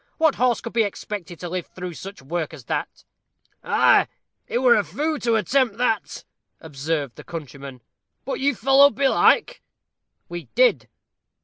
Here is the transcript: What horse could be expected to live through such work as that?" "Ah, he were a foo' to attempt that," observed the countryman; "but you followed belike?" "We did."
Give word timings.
What 0.17 0.33
horse 0.33 0.61
could 0.61 0.73
be 0.73 0.81
expected 0.81 1.39
to 1.39 1.47
live 1.49 1.67
through 1.67 1.93
such 1.93 2.23
work 2.23 2.55
as 2.55 2.65
that?" 2.65 3.03
"Ah, 3.63 4.07
he 4.47 4.57
were 4.57 4.73
a 4.75 4.83
foo' 4.83 5.19
to 5.19 5.35
attempt 5.35 5.77
that," 5.77 6.25
observed 6.59 7.17
the 7.17 7.23
countryman; 7.23 7.83
"but 8.25 8.39
you 8.39 8.55
followed 8.55 8.95
belike?" 8.95 9.61
"We 10.27 10.45
did." 10.55 10.89